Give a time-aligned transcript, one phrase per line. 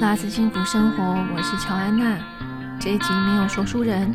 [0.00, 2.18] 拉丝幸福生活，我是乔安娜。
[2.80, 4.12] 这一集没有说书人。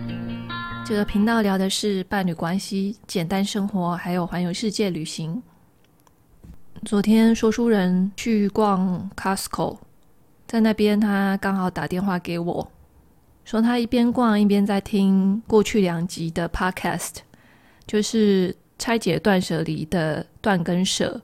[0.86, 5.42] 这个频道聊的是伴侣关系、简单生活，还有环游世界旅行。
[6.84, 9.78] 昨天说书人去逛 Costco，
[10.46, 12.72] 在那边他刚好打电话给我，
[13.46, 17.20] 说他一边逛一边在听过去两集的 Podcast，
[17.88, 21.22] 就是拆解断舍离的断跟舍。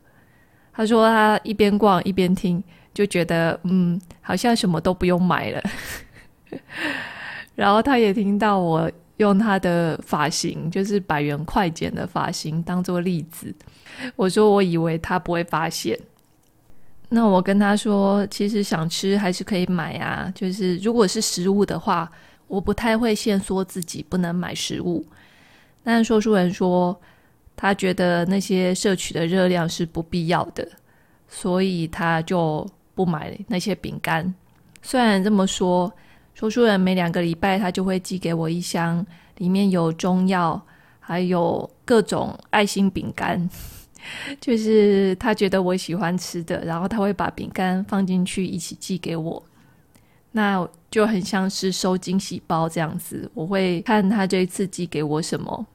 [0.75, 2.63] 他说他一边逛一边听。
[2.93, 5.61] 就觉得嗯，好像什么都不用买了。
[7.53, 13.53] 然后他也听到我用他的发型，就是百元快剪的发型当做例子。
[14.15, 15.99] 我说我以为他不会发现。
[17.09, 20.31] 那我跟他说，其实想吃还是可以买啊。
[20.33, 22.09] 就是如果是食物的话，
[22.47, 25.05] 我不太会限缩自己不能买食物。
[25.83, 26.97] 但说书人说，
[27.55, 30.67] 他觉得那些摄取的热量是不必要的，
[31.27, 32.67] 所以他就。
[32.95, 34.33] 不买那些饼干，
[34.81, 35.91] 虽然这么说，
[36.33, 39.05] 说书人每两个礼拜他就会寄给我一箱，
[39.39, 40.65] 里面有中药，
[41.01, 43.49] 还有各种爱心饼干，
[44.39, 49.43] 就是他觉得我喜欢吃的，然后他会把饼干放进去一起寄给我，
[50.31, 53.29] 那就很像是收惊喜包这样子。
[53.33, 55.67] 我会看他这一次寄给我什么。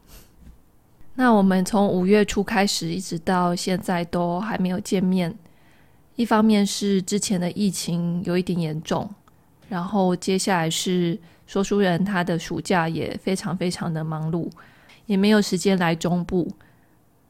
[1.21, 5.37] 那我们从五月初开始，一直到现在都还没有见面。
[6.17, 9.07] 一方面是之前的疫情有一点严重，
[9.69, 14.51] 然后接下来是说书人他的暑假也非常非常的忙碌，
[15.05, 16.51] 也没有时间来中部，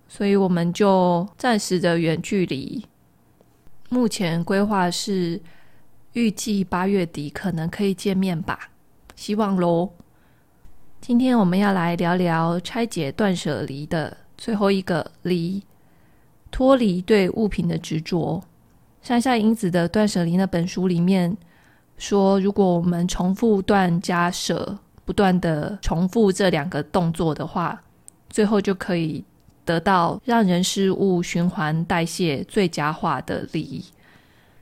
[0.07, 2.87] 所以我们就暂时的远距离。
[3.89, 5.41] 目前规划是
[6.13, 8.71] 预计八月底可能可以见面吧，
[9.17, 9.91] 希望喽。
[11.01, 15.63] 今天我们要来聊聊拆解断舍离的最后一个离，
[16.51, 18.43] 脱离对物品的执着。
[19.01, 21.35] 山下英子的《断舍离》那本书里面
[21.97, 27.83] 说，如果我们重复断加舍，不断的重复这两个动作的话，
[28.29, 29.25] 最后就可以
[29.65, 33.83] 得到让人事物循环代谢最佳化的离。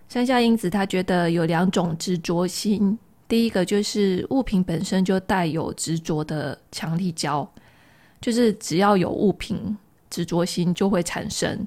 [0.08, 2.96] 山下英子她觉得有两种执着心，
[3.28, 7.46] 第一个就是物品本身就带有执着的强力胶，
[8.20, 9.76] 就是只要有物品，
[10.08, 11.66] 执着心就会产生。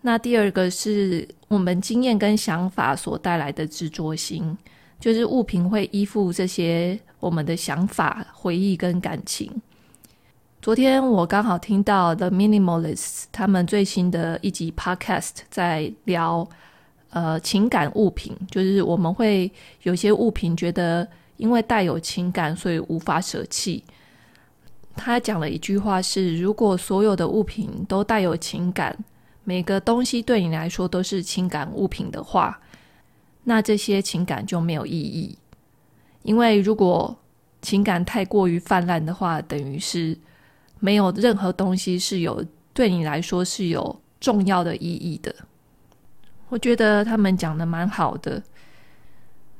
[0.00, 4.56] 那第二个是我们经验跟想法所带来的执着心，
[4.98, 9.60] 就是物品会依附这些我们的想法、回忆跟感情。
[10.62, 16.48] 昨天我刚好听到 The Minimalists 他们最新的一集 Podcast 在聊，
[17.10, 19.50] 呃，情感物品，就是我们会
[19.84, 21.06] 有些物品觉得
[21.38, 23.82] 因为带有情感，所以无法舍弃。
[24.94, 28.96] 他讲了一句话是：如果所有的物品都带有情感，
[29.44, 32.60] 每个东西对你来说都是情感物品的话，
[33.44, 35.38] 那这些情感就没有意义。
[36.22, 37.16] 因为如果
[37.62, 40.18] 情感太过于泛滥的话，等于是
[40.80, 45.34] 没有任何东西是有对你来说是有重要的意义的。
[46.48, 48.42] 我觉得他们讲的蛮好的。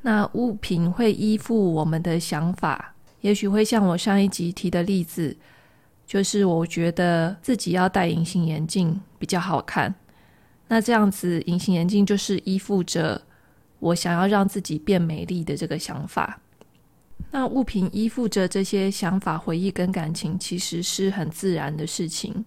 [0.03, 5.37] 那物品会依附我们的想法，也许会像我上一集提的例子。
[6.07, 9.93] 就是我觉得自己要戴隐形眼镜比较好看，
[10.69, 13.21] 那这样子隐形眼镜就是依附着
[13.81, 16.39] 我想要让自己变美丽的这个想法。
[17.33, 22.45] 那物品依附着这些想法、回忆跟感情，其实是很自然的事情。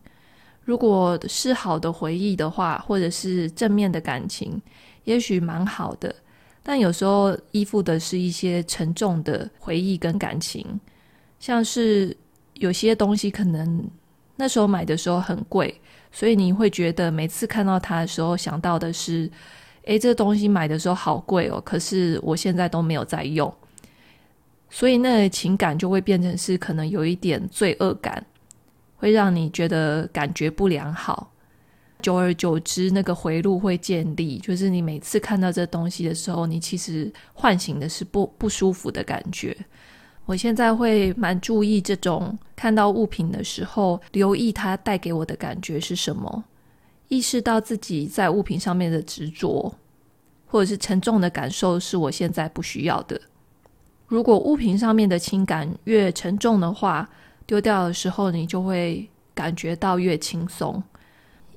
[0.70, 4.62] 如果是好的回忆的话，或者是正面的感情，
[5.04, 6.14] 也许蛮好的。
[6.62, 10.80] 但有时候依附的是一些沉重的回忆跟感情，
[11.40, 12.16] 像是。
[12.56, 13.90] 有些东西可能
[14.36, 15.74] 那时候买的时候很贵，
[16.12, 19.32] 所以你会觉得每次看到它的时候想到的是，
[19.86, 23.54] 诶，这东西买的时候好贵哦，可是我现在都没有在用，
[24.70, 28.22] 所以那情感就会变成是可能有一点罪恶感，
[29.00, 31.32] 会让你觉得感觉不良好。
[32.02, 39.56] 久而久之，那个回路会建立，就是你每次看到这东西的时候，你其实唤醒的是不不舒服的感觉。
[40.26, 46.44] 我现在会蛮注意这种看到物品的时候，留意它带给我的感觉是什么，
[47.10, 49.74] 意识到自己在物品上面的执着，
[50.46, 53.20] 或者是沉重的感受是我现在不需要的。
[54.08, 57.10] 如果物品上面的情感越沉重的话，
[57.50, 60.84] 丢掉的时候你就会感觉到越轻松。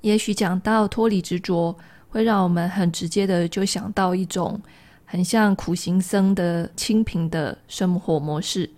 [0.00, 1.76] 也许讲到脱离执着，
[2.08, 4.58] 会让我们很直接的就想到一种。
[5.04, 8.70] 很像苦行僧的清贫的生活模式，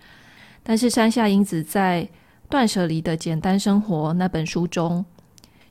[0.65, 2.03] 但是山下英子在
[2.51, 5.05] 《断舍离的简单生活》那本书中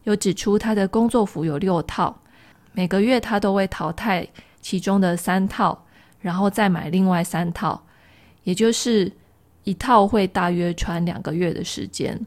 [0.03, 2.17] 有指出，他的工作服有六套，
[2.71, 4.25] 每个月他都会淘汰
[4.61, 5.85] 其中的三套，
[6.21, 7.83] 然后再买另外三套，
[8.43, 9.11] 也就是
[9.63, 12.19] 一套会大约穿两个月的时间。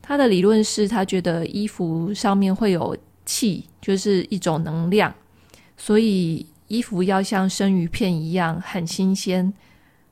[0.00, 5.12] 他的理论是他觉得衣服上面会有气，就是一种能量，
[5.76, 9.52] 所以衣服要像生鱼片一样很新鲜，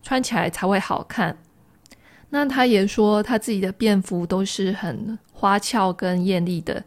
[0.03, 1.39] 穿起来才会好看。
[2.31, 6.83] 那他也说他自己的便服都是很花俏跟艳丽的，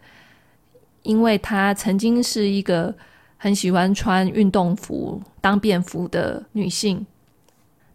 [1.03, 2.93] 因为他曾经是一个
[3.37, 7.07] 很喜欢穿运动服当便服的女性，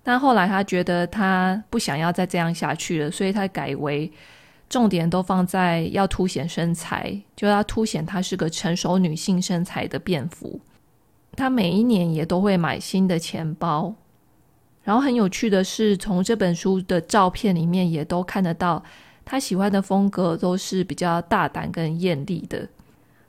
[0.03, 4.11] 但后来他觉得他不想要再这样下去了，所以他改为。
[4.69, 10.59] 重点都放在要凸显身材，就要凸显她是个成熟女性身材的便服。
[11.37, 13.95] 她每一年也都会买新的钱包，
[14.83, 18.83] 然后很有趣的是，从这本书的照片里面也都看得到，
[19.27, 22.67] 她喜欢的风格都是比较大胆跟艳丽的。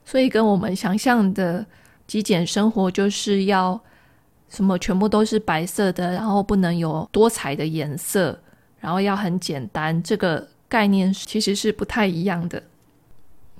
[0.02, 1.66] 所以跟我们想象的
[2.06, 3.78] 极简生活就是要
[4.54, 8.38] 什么全部都是白色的，然后不能有多彩的颜色，
[8.78, 10.02] 然后要很简单。
[10.02, 10.48] 这个。
[10.66, 12.60] 概念其实是不太一样的，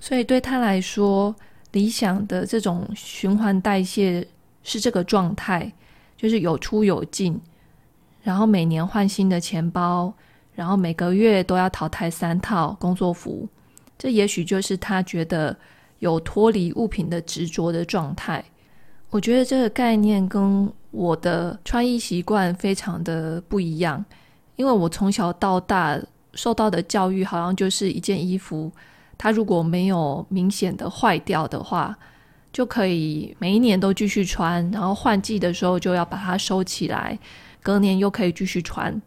[0.01, 1.33] 所以对他来说，
[1.71, 4.27] 理想的这种循环代谢
[4.65, 5.71] 是这个状态，
[6.17, 7.41] 就是有出有进，
[8.25, 10.13] 然后每年换新的钱包，
[10.57, 13.49] 然后每个月都要淘汰三套工作服，
[13.97, 15.57] 这也许就是他觉得
[16.01, 18.45] 有脱离物品的执着的状态。
[19.11, 24.05] 我觉得这个概念跟我的穿衣习惯非常的不一样，
[24.57, 26.01] 因为我从小到大。
[26.37, 28.69] 受到的教育好像就是一件衣服，
[29.17, 31.97] 它如果没有明显的坏掉的话，
[32.53, 37.17] 就可以每一年都继续穿，然后换季的时候就要把它收起来，
[37.63, 39.01] 隔年又可以继续穿。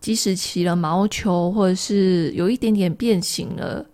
[0.00, 3.86] 即使起了毛球或者是有一点点变形了，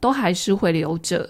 [0.00, 1.28] 都还是会留着。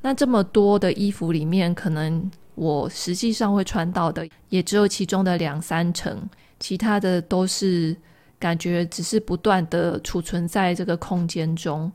[0.00, 2.28] 那这么多的衣服里面，可能
[2.58, 6.28] 我实际上会穿到的也只有其中的两三成，
[6.58, 7.96] 其他的都是。
[8.40, 11.90] 感觉只是不断的储存在这个空间中。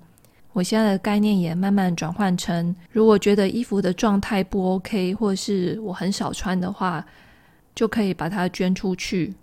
[0.52, 7.06] 我现在的概念也慢慢转换成：如果觉得衣服的状态不 OK，或是我很少穿的话，
[7.74, 9.34] 就可以把它捐出去，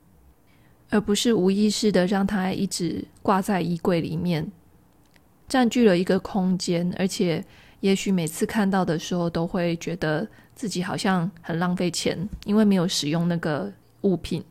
[0.90, 4.46] 而不是无意识的让它一直挂在衣柜里面，
[5.48, 6.94] 占据了一个空间。
[6.98, 7.42] 而且，
[7.80, 10.28] 也许每次看到的时候，都会觉得
[10.60, 13.72] 自己好像很浪费钱，因为没有使用那个
[14.02, 14.44] 物品。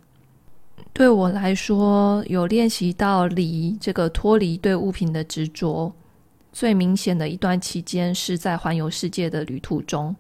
[0.92, 5.94] 对我来说，有练习到离这个脱离对物品的执着
[6.52, 10.16] 最明显的一段期间，是在环游世界的旅途中。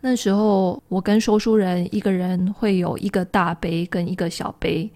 [0.00, 4.90] 那时候，我跟说书人一个人会有一个大背跟一个小背。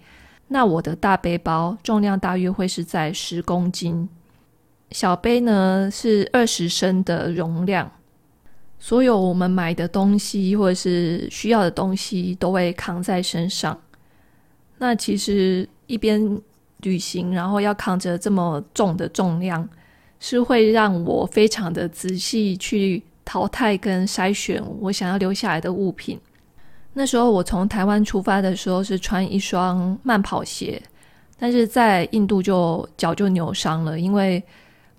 [0.49, 4.09] 那我的大背包重量大约会是在十公斤，
[4.91, 7.89] 小背呢是二十升的容量。
[8.85, 13.75] 所有我们买的东西或者是需要的东西都会扛在身上。
[14.77, 16.39] 那其实一边
[16.81, 19.67] 旅行，然后要扛着这么重的重量，
[20.19, 26.19] 是会让我非常的仔细去淘汰跟筛选我想要留下来的物品。
[26.93, 30.79] 那时候我从台湾出发的时候是穿一双慢跑鞋，
[31.39, 34.43] 但是在印度就脚就扭伤了，因为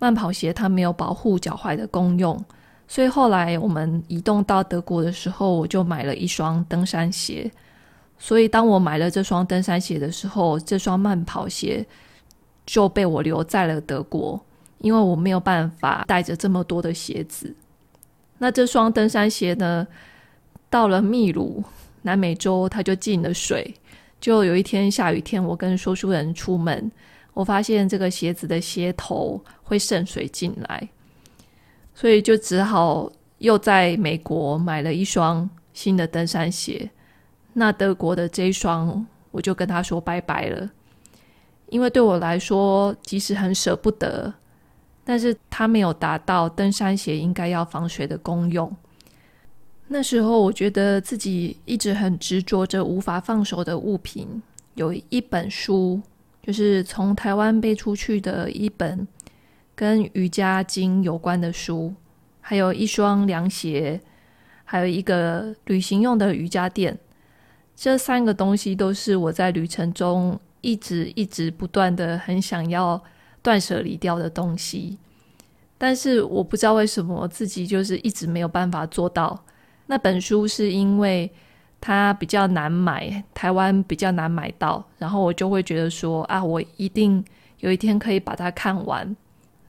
[0.01, 2.45] 慢跑鞋它没有保护脚踝的功用，
[2.89, 7.51] 所以后来我们移动到德国的时候，我就买了一双登山鞋。
[8.19, 11.85] 所以，当我买了这双登山鞋的时候，这双慢跑鞋
[12.65, 14.41] 就被我留在了德国，
[14.79, 17.55] 因为我没有办法带着这么多的鞋子。
[18.39, 19.87] 那这双登山鞋呢，
[20.71, 21.63] 到了秘鲁，
[22.03, 23.75] 南美洲，它就进了水。
[24.19, 26.91] 就有一天下雨天，我跟说书人出门，
[27.35, 30.89] 我发现这个鞋子的鞋头会渗水进来，
[31.97, 36.91] 所以就只好又在美国买了一双新的登山鞋。
[37.55, 40.71] 那德国的这一双，我就跟他说拜拜了，
[41.71, 44.35] 因为对我来说，即使很舍不得，
[45.05, 48.71] 但是它没有达到登山鞋应该要防水的功用。
[49.89, 54.43] 那时候，我觉得自己一直很执着着无法放手的物品，
[54.75, 55.99] 有一本书，
[56.43, 59.09] 就是从台湾背出去的一本
[59.77, 61.95] 跟瑜伽经有关的书，
[62.41, 64.01] 还有一双凉鞋，
[64.65, 66.99] 还有一个旅行用的瑜伽垫。
[67.77, 72.99] 这三个东西都是我在旅程中一直一直不断的很想要
[73.43, 74.97] 断舍离掉的东西，
[75.77, 79.39] 但是我不知道为什么自己就是一直没有办法做到。
[79.89, 81.31] 那本书是因为
[81.83, 87.23] 它比较难买，台湾比较难买到，然后我就会觉得说啊，我一定
[87.59, 89.15] 有一天可以把它看完。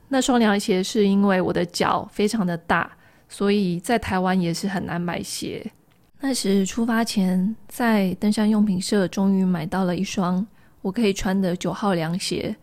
[0.09, 2.89] 那双凉鞋是因为我的脚非常的大，
[3.27, 5.71] 所以在台湾也是很难买鞋。
[6.19, 10.45] 那时出发前，在登山用品社终于买到了一双
[10.81, 12.55] 我可以穿的九号凉鞋。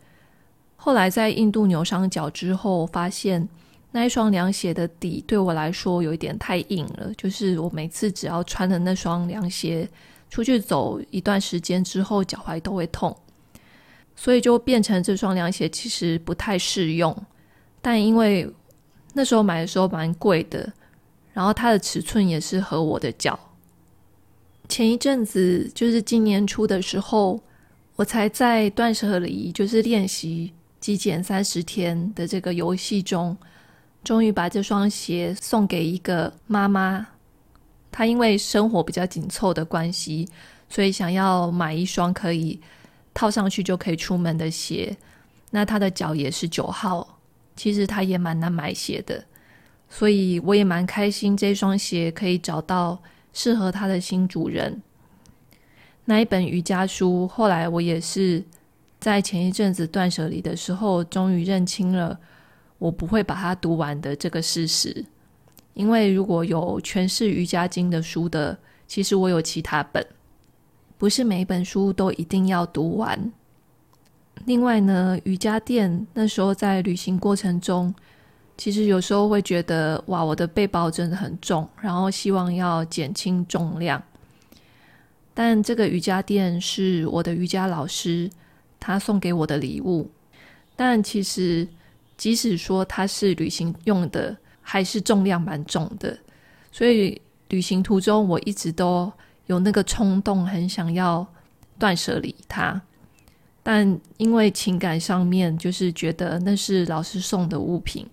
[0.77, 3.49] 后来在印度扭伤脚之后，发现
[3.93, 9.89] 那一双凉鞋的底对我来说有一点太硬了，就是我每次只要穿的那双凉鞋
[10.31, 13.17] 出去走一段时间之后，脚踝都会痛，
[14.17, 17.17] 所以就变成这双凉鞋其实不太适用。
[17.85, 18.51] 但因为
[19.13, 20.73] 那时候买的时候蛮贵的。
[21.35, 23.37] 然后它的尺寸也是合我的脚。
[24.69, 27.43] 前一阵子，就是今年初的时候，
[27.97, 33.37] 我才在断舍离，就是练习极简三十天的这个游戏中，
[34.05, 37.05] 终于把这双鞋送给一个妈妈。
[37.91, 40.29] 她因为生活比较紧凑的关系，
[40.69, 42.61] 所以想要买一双可以
[43.13, 44.97] 套上去就可以出门的鞋。
[45.51, 47.14] 那她的脚也是九号，
[47.57, 49.25] 其实他也蛮难买鞋的。
[49.89, 53.01] 所以我也蛮开心，这双鞋可以找到
[53.33, 54.83] 适合它的新主人。
[56.07, 58.43] 那一本瑜伽书，后来我也是
[58.99, 62.19] 在前一阵子断舍离的时候，终于认清了
[62.79, 65.05] 我不会把它读完的这个事实。
[65.75, 68.59] 因为如果有全是瑜伽经的书的，
[68.89, 70.05] 其实我有其他本，
[70.99, 73.33] 不是每一本书都一定要读完。
[74.47, 77.95] 另外呢，瑜伽垫那时候在旅行过程中。
[78.57, 84.01] 其实有时候会觉得哇，我的背包真的很重，然后希望要减轻重量。
[85.35, 88.31] 但这个瑜伽垫是我的瑜伽老师
[88.79, 90.09] 他送给我的礼物。
[90.77, 91.67] 但其实
[92.17, 96.17] 即使说它是旅行用的，还是重量蛮重的。
[96.71, 99.13] 所以旅行途中我一直都
[99.47, 101.27] 有那个冲动，很想要
[101.77, 102.81] 断舍离它。
[103.65, 108.07] 但因为情感上面，就是觉得那是老师送的物品。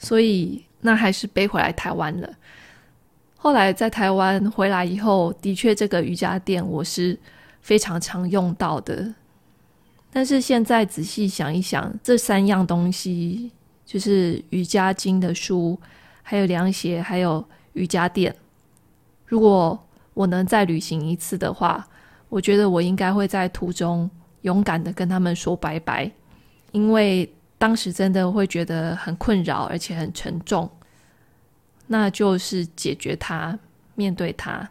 [0.00, 2.32] 所以那还是背回来台湾了。
[3.36, 7.18] 后来在台湾回来以后，的确这个瑜伽垫我是
[7.62, 9.12] 非常常用到的。
[10.12, 13.50] 但是现在仔细想一想，这三样东西
[13.84, 15.76] 就是瑜伽经的书，
[16.22, 18.32] 还有凉鞋，还有瑜伽垫。
[19.26, 19.76] 如果
[20.14, 21.88] 我能再旅行一次的话，
[22.28, 24.08] 我觉得我应该会在途中
[24.48, 26.10] 勇敢的跟他们说拜拜，
[26.72, 27.30] 因为。
[27.60, 30.70] 当时真的会觉得很困扰，而且很沉重。
[31.88, 33.58] 那就是解决它，
[33.96, 34.70] 面对它。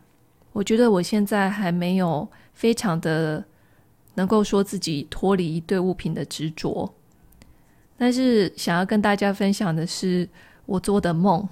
[0.54, 3.44] 我觉得我现在还没有非常的
[4.14, 6.90] 能够说自己脱离对物品的执着。
[7.98, 10.26] 但是想要跟大家分享的是，
[10.66, 11.46] 我做的梦，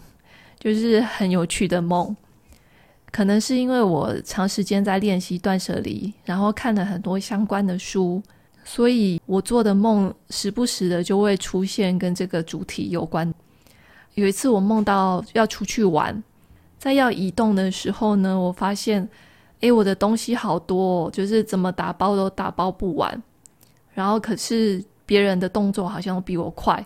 [0.58, 2.16] 就是很有趣的梦。
[3.12, 8.22] 可能是因为我长时间在练习断舍离，然后看了很多相关的书。
[8.68, 13.32] 所以我做的梦时不时的就会出现跟这个主题有关。
[14.16, 16.24] 有一次我梦到要出去玩，
[16.80, 19.08] 在要移动的时候呢，我发现，
[19.60, 23.22] 诶，我的东西好多哦，就是怎么打包都打包不完。
[23.94, 26.84] 然后可是别人的动作好像比我快，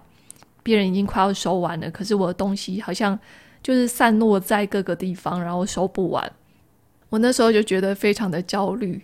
[0.61, 3.17] 别人已经快要收完了，可是我的东西好像
[3.61, 6.31] 就是散落在各个地方，然后收不完。
[7.09, 9.01] 我那时候就觉得非常的焦虑，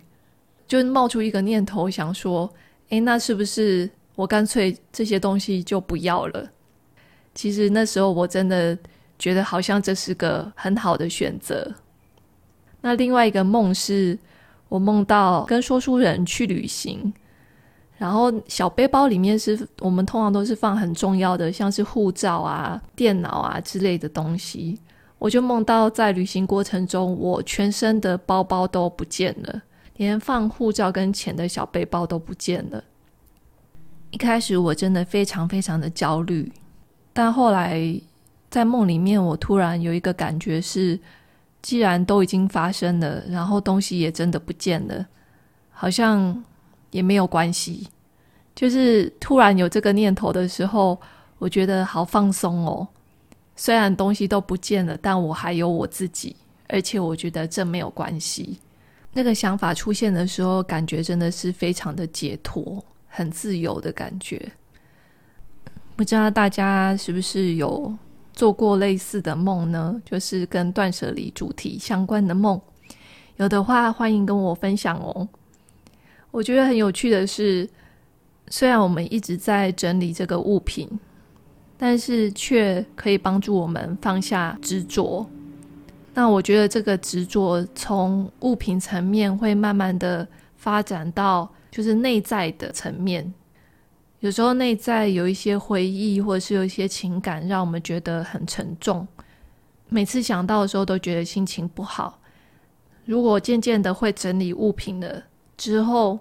[0.66, 2.52] 就冒出一个念头，想说。
[2.90, 6.48] 诶，那是不是我干脆这些东西就不要了？
[7.34, 8.78] 其实那时候我真的
[9.18, 11.74] 觉得好像这是个很好的选择。
[12.80, 14.16] 那另外一个梦是，
[14.68, 17.12] 我梦到跟说书人去旅行，
[17.98, 24.78] 然后小背包里面是我们通常都是放很重要的，像是护照啊、电脑啊之类的东西。
[25.18, 29.62] 我就梦到在旅行过程中，我全身的包包都不见了。
[29.96, 32.84] 连放护照跟钱的小背包都不见了。
[34.10, 36.52] 一开始我真的非常非常的焦虑，
[37.14, 37.98] 但后来
[38.50, 41.00] 在梦里面，我突然有一个感觉是，
[41.62, 45.06] 既然都已经发生了，然后东西也真的不见了，
[45.70, 46.44] 好像
[46.96, 47.86] 也没有关系。
[48.54, 50.98] 就是突然有这个念头的时候，
[51.38, 52.88] 我觉得好放松哦。
[53.54, 56.34] 虽然东西都不见了，但我还有我自己，
[56.68, 58.58] 而且我觉得这没有关系。
[59.12, 64.50] 那个想法出现的时候，感觉真的是非常的解脱，很自由的感觉。
[65.94, 67.94] 不知道大家是不是有
[68.32, 70.00] 做过类似的梦呢？
[70.04, 72.60] 就是跟断舍离主题相关的梦，
[73.36, 75.26] 有的话欢迎跟我分享哦。
[76.36, 77.66] 我觉得很有趣的是，
[78.48, 80.86] 虽然我们一直在整理这个物品，
[81.78, 85.26] 但是却可以帮助我们放下执着。
[86.12, 93.32] 那我觉得这个执着从物品层面会慢慢的发展到就是内在的层面，
[94.20, 99.08] 有时候内在有一些回忆或者是有一些情感让我们觉得很沉重，
[99.88, 102.20] 每次想到的时候都觉得心情不好。
[103.06, 105.22] 如果渐渐的会整理物品了
[105.56, 106.18] 之后，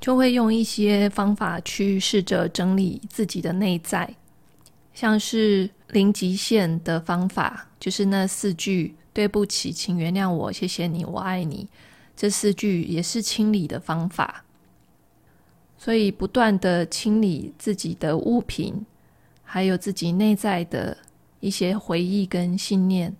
[0.00, 4.14] 就会用一些方法去试着整理自己的内在，
[4.94, 11.68] 像是零极限的方法，就是那四句“对不起，请原谅我，谢谢你，我爱你”，
[12.16, 14.44] 这四句也是清理的方法。
[15.76, 18.84] 所以，不断的清理自己的物品，
[19.44, 20.96] 还有自己内在的
[21.40, 23.14] 一些回忆跟信念，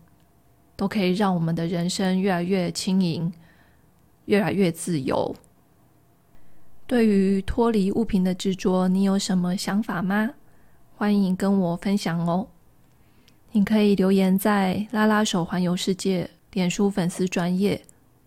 [0.74, 3.32] 都可以让我们的人生越来越轻盈，
[4.24, 5.34] 越来越自由。
[6.88, 10.30] 对于脱离物品的执着，你有什么想法吗？
[10.96, 12.48] 欢迎跟我分享哦。
[13.52, 17.78] 你可以留言在拉拉手环游世界脸书粉丝专页，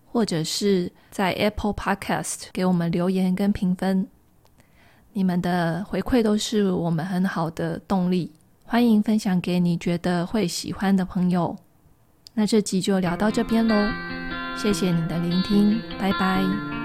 [0.06, 4.06] 或者是在 Apple Podcast 给我们留言跟评分。
[5.12, 8.30] 你们的回馈都是我们很好的动力。
[8.62, 11.56] 欢迎分享给你觉得会喜欢的朋友。
[12.34, 13.74] 那这集就聊到这边喽，
[14.56, 16.81] 谢谢你的聆听，拜拜。